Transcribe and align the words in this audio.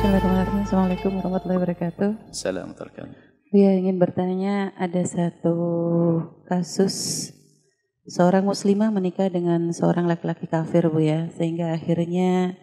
Bismillahirrahmanirrahim. 0.00 0.64
Assalamualaikum 0.64 1.12
warahmatullahi 1.20 1.60
wabarakatuh. 1.60 2.10
Assalamualaikum. 2.32 3.06
Buya 3.52 3.70
ingin 3.76 4.00
bertanya, 4.00 4.72
ada 4.80 5.04
satu 5.04 5.56
kasus 6.48 7.28
seorang 8.08 8.48
muslimah 8.48 8.88
menikah 8.88 9.28
dengan 9.28 9.68
seorang 9.76 10.08
laki-laki 10.08 10.48
kafir 10.48 10.88
Bu 10.88 11.04
ya, 11.04 11.28
sehingga 11.36 11.76
akhirnya 11.76 12.56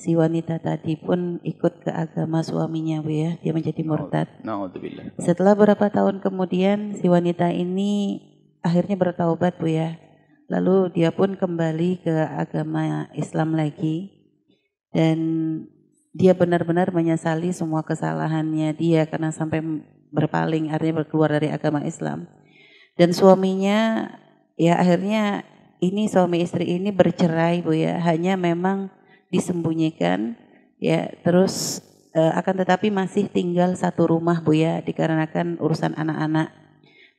si 0.00 0.16
wanita 0.16 0.64
tadi 0.64 0.96
pun 0.96 1.44
ikut 1.44 1.84
ke 1.84 1.92
agama 1.92 2.40
suaminya 2.40 3.04
Bu 3.04 3.12
ya, 3.12 3.36
dia 3.36 3.52
menjadi 3.52 3.84
murtad. 3.84 4.32
Setelah 5.20 5.52
beberapa 5.52 5.92
tahun 5.92 6.24
kemudian 6.24 6.96
si 6.96 7.04
wanita 7.04 7.52
ini 7.52 8.24
akhirnya 8.64 8.96
bertaubat 8.96 9.60
Bu 9.60 9.68
ya. 9.68 10.00
Lalu 10.48 10.96
dia 10.96 11.12
pun 11.12 11.36
kembali 11.36 12.00
ke 12.00 12.16
agama 12.32 13.12
Islam 13.12 13.52
lagi 13.60 14.08
dan 14.88 15.20
dia 16.18 16.34
benar-benar 16.34 16.90
menyesali 16.90 17.54
semua 17.54 17.86
kesalahannya 17.86 18.74
dia 18.74 19.06
karena 19.06 19.30
sampai 19.30 19.62
berpaling 20.10 20.74
artinya 20.74 21.06
berkeluar 21.06 21.30
dari 21.38 21.54
agama 21.54 21.86
Islam. 21.86 22.26
Dan 22.98 23.14
suaminya 23.14 24.10
ya 24.58 24.82
akhirnya 24.82 25.46
ini 25.78 26.10
suami 26.10 26.42
istri 26.42 26.74
ini 26.74 26.90
bercerai 26.90 27.62
Bu 27.62 27.70
ya, 27.70 28.02
hanya 28.02 28.34
memang 28.34 28.90
disembunyikan 29.30 30.34
ya 30.82 31.06
terus 31.22 31.86
eh, 32.10 32.32
akan 32.34 32.66
tetapi 32.66 32.90
masih 32.90 33.30
tinggal 33.30 33.78
satu 33.78 34.10
rumah 34.10 34.42
Bu 34.42 34.58
ya 34.58 34.82
dikarenakan 34.82 35.62
urusan 35.62 35.94
anak-anak. 35.94 36.50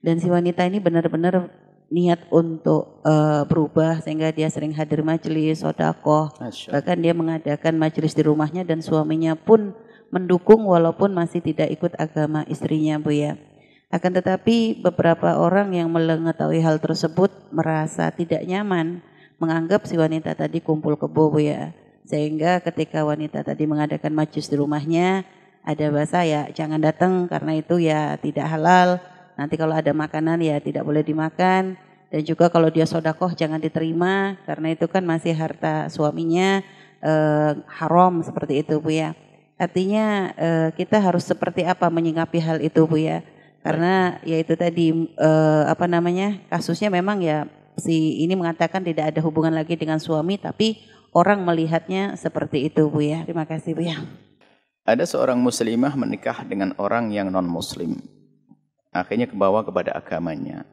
Dan 0.03 0.19
si 0.19 0.27
wanita 0.27 0.67
ini 0.67 0.83
benar-benar 0.83 1.47
niat 1.89 2.29
untuk 2.29 3.01
eh, 3.01 3.43
berubah 3.49 4.01
sehingga 4.05 4.29
dia 4.29 4.47
sering 4.49 4.73
hadir 4.77 5.01
majelis, 5.01 5.65
sodakoh, 5.65 6.29
Allah. 6.37 6.69
bahkan 6.69 6.97
dia 7.01 7.13
mengadakan 7.17 7.81
majelis 7.81 8.13
di 8.13 8.21
rumahnya 8.21 8.61
dan 8.61 8.79
suaminya 8.85 9.33
pun 9.33 9.73
mendukung 10.13 10.65
walaupun 10.65 11.13
masih 11.13 11.41
tidak 11.41 11.69
ikut 11.69 11.93
agama 11.97 12.45
istrinya 12.49 12.97
Bu 13.01 13.13
ya. 13.13 13.37
Akan 13.89 14.13
tetapi 14.13 14.85
beberapa 14.85 15.41
orang 15.41 15.73
yang 15.73 15.89
mengetahui 15.89 16.61
hal 16.61 16.77
tersebut 16.77 17.33
merasa 17.49 18.13
tidak 18.13 18.45
nyaman 18.45 19.01
menganggap 19.41 19.89
si 19.89 19.97
wanita 19.97 20.37
tadi 20.37 20.61
kumpul 20.61 20.93
kebo 20.93 21.33
Bu 21.33 21.41
ya. 21.41 21.73
Sehingga 22.05 22.61
ketika 22.61 23.05
wanita 23.05 23.41
tadi 23.41 23.65
mengadakan 23.65 24.13
majelis 24.13 24.49
di 24.49 24.57
rumahnya 24.57 25.25
ada 25.65 25.85
bahasa 25.93 26.25
ya 26.25 26.49
jangan 26.49 26.81
datang 26.81 27.25
karena 27.29 27.57
itu 27.57 27.81
ya 27.81 28.17
tidak 28.21 28.45
halal. 28.49 29.01
Nanti 29.39 29.55
kalau 29.55 29.71
ada 29.71 29.95
makanan 29.95 30.43
ya 30.43 30.59
tidak 30.59 30.83
boleh 30.83 30.99
dimakan 30.99 31.79
dan 32.11 32.21
juga 32.27 32.51
kalau 32.51 32.67
dia 32.67 32.83
sodakoh 32.83 33.31
jangan 33.31 33.55
diterima 33.55 34.35
karena 34.43 34.75
itu 34.75 34.91
kan 34.91 34.99
masih 35.07 35.31
harta 35.31 35.87
suaminya 35.87 36.59
eh, 36.99 37.51
haram 37.79 38.19
seperti 38.19 38.67
itu 38.67 38.83
Bu 38.83 38.91
ya. 38.91 39.15
Artinya 39.55 40.35
eh, 40.35 40.69
kita 40.75 40.99
harus 40.99 41.23
seperti 41.23 41.63
apa 41.63 41.87
menyikapi 41.87 42.43
hal 42.43 42.59
itu 42.59 42.83
Bu 42.83 42.99
ya. 42.99 43.23
Karena 43.63 44.19
ya 44.27 44.43
itu 44.43 44.59
tadi 44.59 44.91
eh, 45.07 45.63
apa 45.71 45.87
namanya 45.87 46.35
kasusnya 46.51 46.91
memang 46.91 47.23
ya 47.23 47.47
si 47.79 48.19
ini 48.19 48.35
mengatakan 48.35 48.83
tidak 48.83 49.15
ada 49.15 49.23
hubungan 49.23 49.55
lagi 49.55 49.79
dengan 49.79 50.03
suami 50.03 50.35
tapi 50.35 50.83
orang 51.15 51.47
melihatnya 51.47 52.19
seperti 52.19 52.67
itu 52.67 52.91
Bu 52.91 53.07
ya. 53.07 53.23
Terima 53.23 53.47
kasih 53.47 53.71
Bu 53.71 53.87
ya. 53.87 54.03
Ada 54.83 55.07
seorang 55.07 55.39
muslimah 55.39 55.95
menikah 55.95 56.43
dengan 56.43 56.75
orang 56.75 57.15
yang 57.15 57.31
non 57.31 57.47
muslim. 57.47 58.18
Akhirnya 58.89 59.29
kebawa 59.29 59.61
kepada 59.61 59.93
agamanya. 59.93 60.65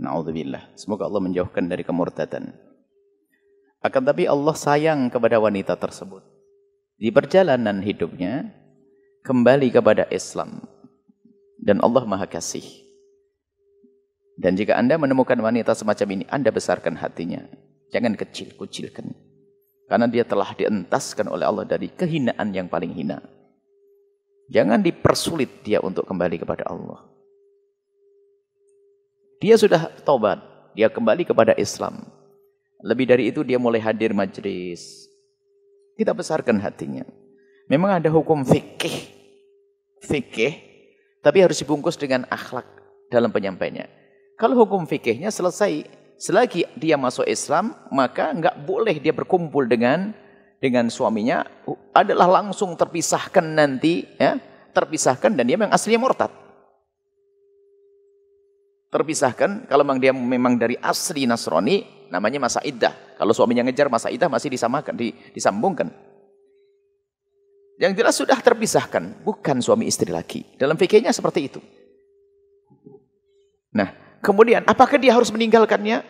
Naudzubillah. 0.00 0.74
Semoga 0.74 1.06
Allah 1.06 1.22
menjauhkan 1.22 1.68
dari 1.68 1.84
kemurtadan. 1.84 2.56
Akan 3.84 4.02
tapi 4.02 4.24
Allah 4.24 4.56
sayang 4.56 5.12
kepada 5.12 5.36
wanita 5.36 5.76
tersebut. 5.76 6.24
Di 6.96 7.12
perjalanan 7.12 7.84
hidupnya 7.84 8.48
kembali 9.28 9.68
kepada 9.68 10.08
Islam. 10.08 10.64
Dan 11.60 11.84
Allah 11.84 12.08
Maha 12.08 12.24
Kasih. 12.24 12.64
Dan 14.34 14.58
jika 14.58 14.74
Anda 14.74 14.98
menemukan 14.98 15.38
wanita 15.38 15.76
semacam 15.78 16.08
ini, 16.18 16.24
Anda 16.26 16.50
besarkan 16.50 16.98
hatinya. 16.98 17.44
Jangan 17.94 18.18
kecil-kucilkan. 18.18 19.14
Karena 19.86 20.08
dia 20.10 20.24
telah 20.26 20.48
dientaskan 20.56 21.30
oleh 21.30 21.46
Allah 21.46 21.68
dari 21.68 21.92
kehinaan 21.92 22.50
yang 22.50 22.66
paling 22.66 22.90
hina. 22.90 23.22
Jangan 24.50 24.82
dipersulit 24.82 25.62
dia 25.62 25.78
untuk 25.84 26.08
kembali 26.08 26.40
kepada 26.40 26.66
Allah. 26.66 27.13
Dia 29.44 29.60
sudah 29.60 29.92
taubat, 30.08 30.40
dia 30.72 30.88
kembali 30.88 31.28
kepada 31.28 31.52
Islam. 31.60 32.00
Lebih 32.80 33.04
dari 33.04 33.28
itu 33.28 33.44
dia 33.44 33.60
mulai 33.60 33.76
hadir 33.76 34.16
majlis. 34.16 35.04
Kita 36.00 36.16
besarkan 36.16 36.56
hatinya. 36.64 37.04
Memang 37.68 38.00
ada 38.00 38.08
hukum 38.08 38.40
fikih. 38.40 39.04
Fikih, 40.00 40.52
tapi 41.20 41.44
harus 41.44 41.60
dibungkus 41.60 42.00
dengan 42.00 42.24
akhlak 42.32 42.64
dalam 43.12 43.28
penyampainya. 43.28 43.84
Kalau 44.40 44.64
hukum 44.64 44.88
fikihnya 44.88 45.28
selesai, 45.28 45.92
selagi 46.16 46.64
dia 46.80 46.96
masuk 46.96 47.28
Islam, 47.28 47.76
maka 47.92 48.32
nggak 48.32 48.64
boleh 48.64 48.96
dia 48.96 49.12
berkumpul 49.12 49.68
dengan 49.68 50.16
dengan 50.56 50.88
suaminya 50.88 51.44
adalah 51.92 52.40
langsung 52.40 52.72
terpisahkan 52.80 53.44
nanti 53.44 54.08
ya 54.16 54.40
terpisahkan 54.72 55.36
dan 55.36 55.44
dia 55.44 55.60
memang 55.60 55.76
aslinya 55.76 56.00
murtad 56.00 56.32
terpisahkan. 58.94 59.66
Kalau 59.66 59.82
memang 59.82 59.98
dia 59.98 60.14
memang 60.14 60.54
dari 60.54 60.78
asli 60.78 61.26
Nasrani 61.26 62.06
namanya 62.14 62.46
masa 62.46 62.62
iddah. 62.62 62.94
Kalau 63.18 63.34
suaminya 63.34 63.66
ngejar 63.66 63.90
masa 63.90 64.14
iddah 64.14 64.30
masih 64.30 64.54
disamakan 64.54 64.94
di, 64.94 65.10
disambungkan. 65.34 65.90
Yang 67.82 67.92
jelas 67.98 68.14
sudah 68.14 68.38
terpisahkan 68.38 69.26
bukan 69.26 69.58
suami 69.58 69.90
istri 69.90 70.14
lagi. 70.14 70.46
Dalam 70.54 70.78
fikihnya 70.78 71.10
seperti 71.10 71.50
itu. 71.50 71.58
Nah 73.74 73.90
kemudian 74.22 74.62
apakah 74.62 74.94
dia 74.94 75.10
harus 75.10 75.34
meninggalkannya? 75.34 76.06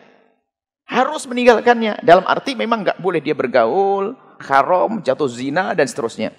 Harus 0.84 1.24
meninggalkannya. 1.24 2.04
Dalam 2.04 2.28
arti 2.28 2.52
memang 2.52 2.84
nggak 2.84 3.00
boleh 3.00 3.24
dia 3.24 3.32
bergaul 3.32 4.12
haram, 4.44 5.00
jatuh 5.00 5.30
zina, 5.30 5.72
dan 5.72 5.88
seterusnya. 5.88 6.36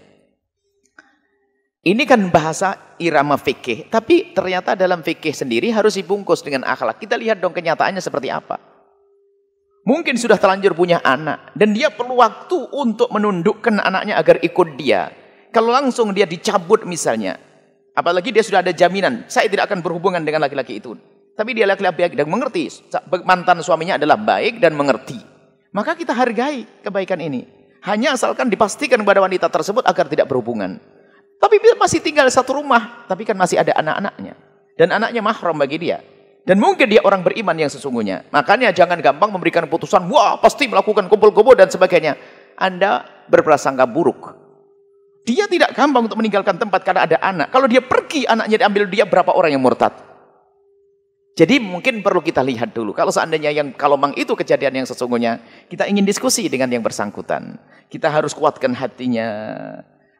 Ini 1.85 2.01
kan 2.09 2.17
bahasa 2.33 2.97
irama 2.97 3.37
fikih, 3.37 3.93
tapi 3.93 4.33
ternyata 4.33 4.73
dalam 4.73 5.05
fikih 5.05 5.37
sendiri 5.37 5.69
harus 5.69 5.93
dibungkus 5.93 6.41
dengan 6.41 6.65
akhlak. 6.65 6.97
Kita 6.97 7.13
lihat 7.13 7.37
dong 7.37 7.53
kenyataannya 7.53 8.01
seperti 8.01 8.33
apa. 8.33 8.57
Mungkin 9.85 10.17
sudah 10.17 10.41
terlanjur 10.41 10.73
punya 10.73 10.97
anak, 11.05 11.53
dan 11.53 11.77
dia 11.77 11.93
perlu 11.93 12.17
waktu 12.17 12.57
untuk 12.73 13.13
menundukkan 13.13 13.77
anaknya 13.85 14.17
agar 14.17 14.41
ikut 14.41 14.81
dia. 14.81 15.13
Kalau 15.53 15.69
langsung 15.69 16.09
dia 16.09 16.25
dicabut 16.25 16.89
misalnya, 16.89 17.37
apalagi 17.93 18.33
dia 18.33 18.41
sudah 18.41 18.65
ada 18.65 18.73
jaminan, 18.73 19.29
saya 19.29 19.45
tidak 19.45 19.69
akan 19.69 19.85
berhubungan 19.85 20.25
dengan 20.25 20.41
laki-laki 20.41 20.81
itu. 20.81 20.97
Tapi 21.37 21.53
dia 21.53 21.69
laki-laki 21.69 22.17
dan 22.17 22.25
mengerti, 22.25 22.65
mantan 23.29 23.61
suaminya 23.61 24.01
adalah 24.01 24.17
baik 24.17 24.57
dan 24.57 24.73
mengerti. 24.73 25.21
Maka 25.69 25.93
kita 25.93 26.17
hargai 26.17 26.65
kebaikan 26.81 27.21
ini. 27.21 27.45
Hanya 27.85 28.17
asalkan 28.17 28.49
dipastikan 28.49 28.97
kepada 29.05 29.21
wanita 29.21 29.53
tersebut 29.53 29.85
agar 29.85 30.09
tidak 30.09 30.25
berhubungan. 30.25 30.94
Tapi 31.39 31.55
dia 31.61 31.73
masih 31.77 31.99
tinggal 32.01 32.25
satu 32.31 32.57
rumah, 32.57 33.05
tapi 33.05 33.27
kan 33.27 33.37
masih 33.37 33.59
ada 33.61 33.75
anak-anaknya. 33.77 34.33
Dan 34.75 34.91
anaknya 34.91 35.21
mahram 35.21 35.55
bagi 35.55 35.77
dia. 35.79 36.03
Dan 36.45 36.61
mungkin 36.61 36.85
dia 36.85 37.01
orang 37.01 37.25
beriman 37.25 37.57
yang 37.57 37.71
sesungguhnya. 37.73 38.29
Makanya 38.29 38.69
jangan 38.69 39.01
gampang 39.01 39.33
memberikan 39.33 39.65
putusan, 39.65 40.05
wah 40.13 40.37
pasti 40.37 40.69
melakukan 40.69 41.09
kumpul-kumpul 41.09 41.57
dan 41.57 41.73
sebagainya. 41.73 42.13
Anda 42.53 43.01
berprasangka 43.27 43.89
buruk. 43.89 44.45
Dia 45.25 45.49
tidak 45.49 45.73
gampang 45.73 46.05
untuk 46.05 46.21
meninggalkan 46.21 46.61
tempat 46.61 46.85
karena 46.85 47.09
ada 47.09 47.17
anak. 47.17 47.49
Kalau 47.49 47.65
dia 47.65 47.81
pergi, 47.81 48.29
anaknya 48.29 48.61
diambil 48.61 48.85
dia 48.85 49.09
berapa 49.09 49.33
orang 49.33 49.57
yang 49.57 49.63
murtad. 49.65 50.15
Jadi 51.35 51.59
mungkin 51.59 51.99
perlu 51.99 52.23
kita 52.23 52.39
lihat 52.45 52.71
dulu. 52.71 52.95
Kalau 52.95 53.11
seandainya 53.11 53.51
yang 53.51 53.75
kalau 53.75 53.99
memang 53.99 54.15
itu 54.15 54.37
kejadian 54.37 54.85
yang 54.85 54.87
sesungguhnya, 54.87 55.41
kita 55.67 55.89
ingin 55.89 56.07
diskusi 56.07 56.47
dengan 56.47 56.71
yang 56.71 56.79
bersangkutan. 56.79 57.59
Kita 57.91 58.07
harus 58.07 58.31
kuatkan 58.31 58.71
hatinya. 58.71 59.27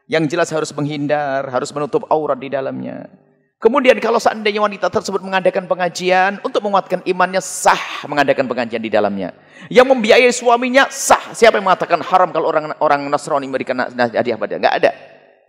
Yang 0.06 0.24
jelas 0.38 0.48
harus 0.54 0.70
menghindar, 0.70 1.50
harus 1.50 1.74
menutup 1.74 2.06
aurat 2.06 2.38
di 2.38 2.46
dalamnya. 2.46 3.10
Kemudian 3.56 3.96
kalau 4.04 4.20
seandainya 4.20 4.60
wanita 4.60 4.92
tersebut 4.92 5.24
mengadakan 5.24 5.64
pengajian 5.64 6.38
untuk 6.44 6.60
menguatkan 6.60 7.00
imannya 7.08 7.40
sah 7.40 8.04
mengadakan 8.04 8.44
pengajian 8.46 8.78
di 8.84 8.92
dalamnya. 8.92 9.32
Yang 9.72 9.86
membiayai 9.96 10.28
suaminya 10.30 10.86
sah. 10.92 11.32
Siapa 11.32 11.56
yang 11.56 11.66
mengatakan 11.66 12.04
haram 12.04 12.30
kalau 12.36 12.52
orang 12.52 12.76
orang 12.84 13.08
Nasrani 13.08 13.48
memberikan 13.48 13.80
hadiah 13.96 14.36
pada? 14.36 14.60
Enggak 14.60 14.74
ada. 14.76 14.90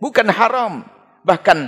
Bukan 0.00 0.26
haram. 0.32 0.88
Bahkan 1.22 1.58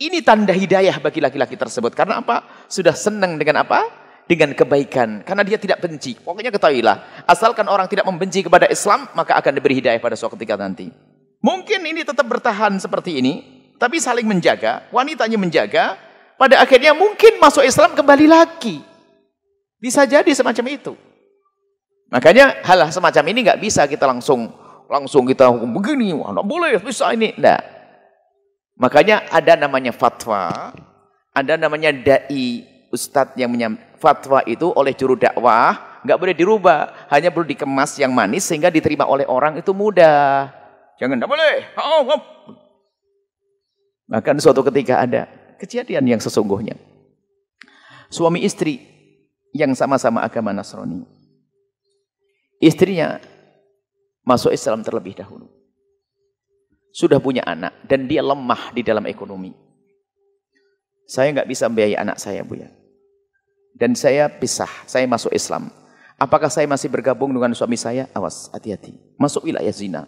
ini 0.00 0.24
tanda 0.24 0.56
hidayah 0.56 0.96
bagi 0.96 1.20
laki-laki 1.20 1.60
tersebut. 1.60 1.92
Karena 1.92 2.24
apa? 2.24 2.66
Sudah 2.66 2.96
senang 2.96 3.36
dengan 3.36 3.60
apa? 3.60 3.84
Dengan 4.24 4.56
kebaikan. 4.56 5.28
Karena 5.28 5.44
dia 5.44 5.60
tidak 5.60 5.84
benci. 5.84 6.16
Pokoknya 6.16 6.48
ketahuilah. 6.48 7.28
Asalkan 7.28 7.68
orang 7.68 7.84
tidak 7.84 8.08
membenci 8.08 8.40
kepada 8.40 8.64
Islam, 8.64 9.12
maka 9.12 9.36
akan 9.36 9.52
diberi 9.52 9.76
hidayah 9.76 10.00
pada 10.00 10.16
suatu 10.16 10.40
ketika 10.40 10.56
nanti. 10.56 11.09
Mungkin 11.40 11.80
ini 11.88 12.04
tetap 12.04 12.28
bertahan 12.28 12.76
seperti 12.76 13.20
ini. 13.20 13.34
Tapi 13.80 13.96
saling 13.96 14.28
menjaga. 14.28 14.88
Wanitanya 14.92 15.40
menjaga. 15.40 15.96
Pada 16.36 16.60
akhirnya 16.60 16.92
mungkin 16.96 17.40
masuk 17.40 17.64
Islam 17.64 17.96
kembali 17.96 18.28
lagi. 18.28 18.80
Bisa 19.80 20.04
jadi 20.04 20.28
semacam 20.36 20.64
itu. 20.68 20.92
Makanya 22.12 22.60
hal 22.66 22.90
semacam 22.92 23.24
ini 23.32 23.38
nggak 23.48 23.60
bisa 23.60 23.88
kita 23.88 24.04
langsung 24.04 24.52
langsung 24.90 25.22
kita 25.24 25.46
hukum 25.46 25.70
begini, 25.78 26.10
tidak 26.10 26.44
boleh, 26.44 26.74
bisa 26.82 27.14
ini. 27.14 27.30
Tidak. 27.32 27.62
Makanya 28.76 29.30
ada 29.30 29.54
namanya 29.54 29.94
fatwa, 29.94 30.74
ada 31.30 31.54
namanya 31.54 31.94
dai 31.94 32.66
ustadz 32.90 33.38
yang 33.38 33.54
menyam, 33.54 33.78
fatwa 34.02 34.42
itu 34.50 34.74
oleh 34.74 34.90
juru 34.90 35.14
dakwah 35.14 36.02
nggak 36.02 36.18
boleh 36.18 36.34
dirubah, 36.34 37.08
hanya 37.12 37.28
perlu 37.28 37.46
dikemas 37.46 38.00
yang 38.00 38.10
manis 38.10 38.48
sehingga 38.48 38.72
diterima 38.72 39.04
oleh 39.06 39.28
orang 39.28 39.60
itu 39.60 39.70
mudah. 39.70 40.59
Jangan 41.00 41.16
tidak 41.16 41.32
boleh. 41.32 41.54
Oh, 41.80 42.02
oh. 42.04 42.20
Bahkan 44.12 44.36
suatu 44.36 44.60
ketika 44.68 45.00
ada 45.00 45.24
kejadian 45.56 46.04
yang 46.04 46.20
sesungguhnya. 46.20 46.76
Suami 48.12 48.44
istri 48.44 48.84
yang 49.56 49.72
sama-sama 49.72 50.20
agama 50.20 50.52
Nasrani. 50.52 51.08
Istrinya 52.60 53.16
masuk 54.28 54.52
Islam 54.52 54.84
terlebih 54.84 55.16
dahulu. 55.16 55.48
Sudah 56.92 57.16
punya 57.22 57.46
anak 57.48 57.72
dan 57.88 58.04
dia 58.04 58.20
lemah 58.20 58.74
di 58.76 58.84
dalam 58.84 59.08
ekonomi. 59.08 59.56
Saya 61.08 61.32
nggak 61.32 61.48
bisa 61.48 61.70
membiayai 61.70 61.96
anak 61.96 62.20
saya, 62.20 62.44
Bu 62.44 62.60
ya. 62.60 62.68
Dan 63.72 63.96
saya 63.96 64.28
pisah, 64.28 64.68
saya 64.84 65.06
masuk 65.08 65.32
Islam. 65.32 65.70
Apakah 66.20 66.52
saya 66.52 66.68
masih 66.68 66.92
bergabung 66.92 67.32
dengan 67.32 67.56
suami 67.56 67.80
saya? 67.80 68.10
Awas, 68.12 68.52
hati-hati. 68.52 68.92
Masuk 69.16 69.48
wilayah 69.48 69.72
zina. 69.72 70.04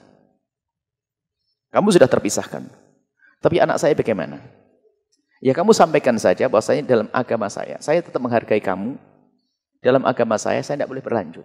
Kamu 1.73 1.89
sudah 1.89 2.07
terpisahkan. 2.07 2.69
Tapi 3.41 3.57
anak 3.59 3.81
saya 3.81 3.97
bagaimana? 3.97 4.39
Ya 5.43 5.57
kamu 5.57 5.75
sampaikan 5.75 6.15
saja 6.21 6.47
bahwasanya 6.47 6.87
dalam 6.87 7.09
agama 7.11 7.51
saya, 7.51 7.81
saya 7.83 7.99
tetap 7.99 8.23
menghargai 8.23 8.63
kamu. 8.63 8.95
Dalam 9.83 10.07
agama 10.07 10.39
saya, 10.39 10.63
saya 10.63 10.79
tidak 10.79 10.95
boleh 10.95 11.03
berlanjut. 11.03 11.43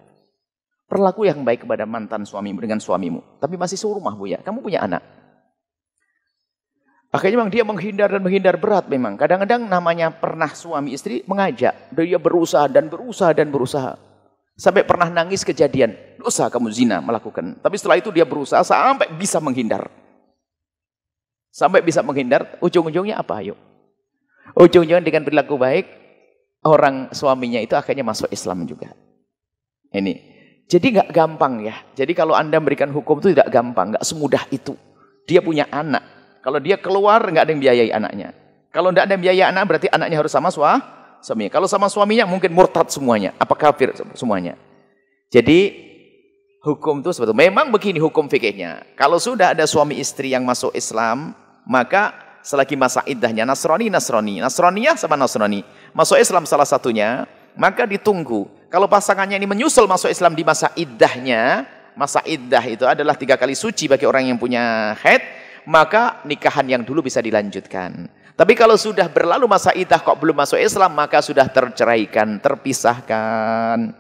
Perlaku 0.85 1.25
yang 1.25 1.41
baik 1.41 1.65
kepada 1.65 1.89
mantan 1.89 2.21
suamimu 2.21 2.61
dengan 2.61 2.77
suamimu. 2.77 3.41
Tapi 3.41 3.57
masih 3.57 3.81
serumah 3.81 4.13
bu 4.13 4.29
ya, 4.29 4.37
kamu 4.45 4.61
punya 4.61 4.85
anak. 4.85 5.01
Akhirnya 7.09 7.41
memang 7.41 7.49
dia 7.49 7.63
menghindar 7.65 8.13
dan 8.13 8.21
menghindar 8.21 8.55
berat 8.61 8.85
memang. 8.85 9.17
Kadang-kadang 9.17 9.65
namanya 9.65 10.13
pernah 10.13 10.53
suami 10.53 10.93
istri 10.93 11.25
mengajak. 11.25 11.73
Dia 11.97 12.19
berusaha 12.21 12.69
dan 12.69 12.93
berusaha 12.93 13.33
dan 13.33 13.49
berusaha. 13.49 13.97
Sampai 14.53 14.85
pernah 14.85 15.09
nangis 15.09 15.41
kejadian. 15.41 15.97
Dosa 16.21 16.51
kamu 16.53 16.69
zina 16.69 17.01
melakukan. 17.01 17.57
Tapi 17.57 17.75
setelah 17.79 17.97
itu 17.97 18.13
dia 18.13 18.27
berusaha 18.27 18.61
sampai 18.61 19.09
bisa 19.17 19.41
menghindar. 19.41 19.89
Sampai 21.57 21.81
bisa 21.81 22.05
menghindar. 22.05 22.61
Ujung-ujungnya 22.61 23.17
apa? 23.17 23.41
Ayo. 23.41 23.57
Ujung-ujungnya 24.53 25.01
dengan 25.01 25.25
perilaku 25.25 25.57
baik, 25.57 25.89
orang 26.61 27.09
suaminya 27.17 27.57
itu 27.57 27.73
akhirnya 27.73 28.05
masuk 28.05 28.29
Islam 28.29 28.69
juga. 28.69 28.93
Ini. 29.89 30.21
Jadi 30.69 30.85
nggak 30.93 31.09
gampang 31.09 31.65
ya. 31.65 31.81
Jadi 31.97 32.13
kalau 32.13 32.37
Anda 32.37 32.61
memberikan 32.61 32.93
hukum 32.93 33.17
itu 33.25 33.33
tidak 33.33 33.49
gampang, 33.49 33.97
nggak 33.97 34.05
semudah 34.05 34.45
itu. 34.53 34.77
Dia 35.25 35.41
punya 35.41 35.65
anak. 35.73 36.05
Kalau 36.45 36.61
dia 36.61 36.77
keluar 36.77 37.25
nggak 37.25 37.49
ada 37.49 37.51
yang 37.57 37.61
biayai 37.65 37.89
anaknya. 37.89 38.37
Kalau 38.69 38.93
tidak 38.93 39.09
ada 39.09 39.13
yang 39.17 39.23
biayai 39.25 39.45
anak 39.49 39.63
berarti 39.65 39.87
anaknya 39.89 40.17
harus 40.21 40.29
sama 40.29 40.53
sua, 40.53 40.77
suaminya. 41.25 41.49
Kalau 41.57 41.65
sama 41.65 41.89
suaminya 41.89 42.29
mungkin 42.29 42.53
murtad 42.53 42.93
semuanya, 42.93 43.33
apa 43.41 43.57
kafir 43.57 43.97
semuanya. 44.13 44.53
Jadi 45.33 45.73
hukum 46.61 47.01
itu 47.01 47.15
sebetulnya 47.15 47.49
memang 47.49 47.73
begini 47.73 47.97
hukum 47.97 48.29
fikihnya. 48.29 48.93
Kalau 48.99 49.17
sudah 49.17 49.55
ada 49.55 49.63
suami 49.65 49.97
istri 49.97 50.35
yang 50.35 50.43
masuk 50.43 50.75
Islam, 50.75 51.31
maka 51.67 52.15
selagi 52.39 52.79
masa 52.79 53.03
iddahnya 53.03 53.43
Nasrani 53.43 53.91
Nasrani. 53.91 54.39
Nasraniyah 54.39 54.95
sama 54.95 55.19
Nasrani. 55.19 55.67
Masuk 55.91 56.15
Islam 56.15 56.47
salah 56.47 56.65
satunya 56.65 57.27
maka 57.59 57.83
ditunggu. 57.83 58.47
Kalau 58.71 58.87
pasangannya 58.87 59.35
ini 59.35 59.45
menyusul 59.45 59.83
masuk 59.85 60.07
Islam 60.07 60.31
di 60.31 60.47
masa 60.47 60.71
iddahnya 60.79 61.67
masa 61.97 62.21
iddah 62.23 62.61
itu 62.63 62.85
adalah 62.85 63.17
tiga 63.17 63.35
kali 63.35 63.57
suci 63.57 63.89
bagi 63.89 64.05
orang 64.05 64.29
yang 64.29 64.37
punya 64.37 64.93
head 65.01 65.19
maka 65.65 66.21
nikahan 66.23 66.63
yang 66.69 66.83
dulu 66.85 67.03
bisa 67.03 67.19
dilanjutkan. 67.19 68.07
Tapi 68.37 68.53
kalau 68.53 68.77
sudah 68.77 69.09
berlalu 69.09 69.49
masa 69.49 69.73
iddah 69.73 69.97
kok 69.97 70.15
belum 70.15 70.37
masuk 70.37 70.61
Islam 70.61 70.93
maka 70.93 71.19
sudah 71.25 71.49
terceraikan 71.49 72.37
terpisahkan. 72.37 73.91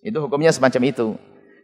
Itu 0.00 0.22
hukumnya 0.22 0.54
semacam 0.54 0.82
itu. 0.86 1.08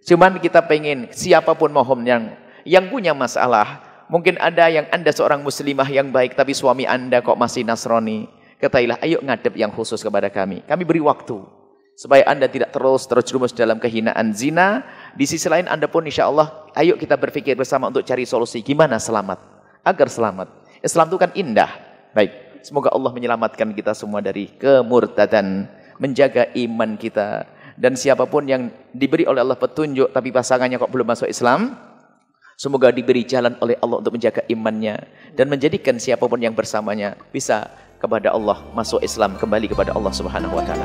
Cuman 0.04 0.42
kita 0.42 0.66
pengen 0.66 1.08
siapa 1.14 1.54
pun 1.54 1.70
mohon 1.70 2.02
yang 2.02 2.34
yang 2.66 2.90
punya 2.90 3.14
masalah 3.14 3.89
Mungkin 4.10 4.42
ada 4.42 4.66
yang 4.66 4.90
anda 4.90 5.14
seorang 5.14 5.38
muslimah 5.46 5.86
yang 5.86 6.10
baik 6.10 6.34
tapi 6.34 6.50
suami 6.50 6.82
anda 6.82 7.22
kok 7.22 7.38
masih 7.38 7.62
Nasrani. 7.62 8.26
Katailah, 8.58 8.98
ayo 9.00 9.22
ngadep 9.22 9.54
yang 9.56 9.70
khusus 9.70 10.02
kepada 10.02 10.26
kami. 10.28 10.66
Kami 10.66 10.82
beri 10.82 10.98
waktu. 10.98 11.38
Supaya 11.94 12.26
anda 12.26 12.50
tidak 12.50 12.74
terus 12.74 13.06
terjerumus 13.06 13.54
dalam 13.54 13.78
kehinaan 13.78 14.34
zina. 14.34 14.82
Di 15.14 15.24
sisi 15.30 15.46
lain 15.46 15.70
anda 15.70 15.86
pun 15.86 16.04
insya 16.04 16.26
Allah, 16.26 16.68
ayo 16.74 16.98
kita 16.98 17.14
berpikir 17.16 17.54
bersama 17.54 17.88
untuk 17.88 18.02
cari 18.02 18.26
solusi. 18.26 18.60
Gimana 18.60 18.98
selamat? 18.98 19.38
Agar 19.86 20.10
selamat. 20.10 20.48
Islam 20.82 21.06
itu 21.08 21.16
kan 21.16 21.30
indah. 21.32 21.70
Baik, 22.12 22.60
semoga 22.66 22.90
Allah 22.92 23.14
menyelamatkan 23.14 23.72
kita 23.72 23.94
semua 23.94 24.20
dari 24.20 24.50
kemurtadan. 24.58 25.70
Menjaga 26.02 26.50
iman 26.52 26.98
kita. 26.98 27.46
Dan 27.80 27.96
siapa 27.96 28.28
pun 28.28 28.44
yang 28.44 28.68
diberi 28.92 29.24
oleh 29.24 29.40
Allah 29.40 29.56
petunjuk 29.56 30.12
tapi 30.12 30.28
pasangannya 30.34 30.76
kok 30.76 30.92
belum 30.92 31.08
masuk 31.08 31.32
Islam, 31.32 31.80
Semoga 32.60 32.92
diberi 32.92 33.24
jalan 33.24 33.56
oleh 33.64 33.80
Allah 33.80 34.04
untuk 34.04 34.20
menjaga 34.20 34.44
imannya 34.44 35.00
dan 35.32 35.48
menjadikan 35.48 35.96
siapa 35.96 36.28
pun 36.28 36.36
yang 36.36 36.52
bersamanya 36.52 37.16
bisa 37.32 37.72
kepada 37.96 38.36
Allah 38.36 38.60
masuk 38.76 39.00
Islam 39.00 39.40
kembali 39.40 39.72
kepada 39.72 39.96
Allah 39.96 40.12
Subhanahu 40.12 40.60
wa 40.60 40.64
taala. 40.68 40.84